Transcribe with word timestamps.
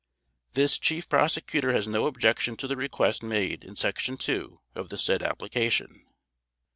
This 0.53 0.79
Chief 0.79 1.07
Prosecutor 1.07 1.73
has 1.73 1.87
no 1.87 2.07
objection 2.07 2.57
to 2.57 2.67
the 2.67 2.75
request 2.75 3.21
made 3.21 3.63
in 3.63 3.75
Section 3.75 4.17
II 4.27 4.57
of 4.73 4.89
the 4.89 4.97
said 4.97 5.21
application. 5.21 6.07